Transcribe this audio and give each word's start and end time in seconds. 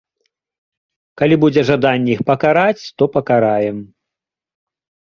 Калі 1.21 1.35
будзе 1.45 1.61
жаданне 1.69 2.09
іх 2.17 2.21
пакараць, 2.33 2.83
то 2.99 3.03
пакараем. 3.19 3.77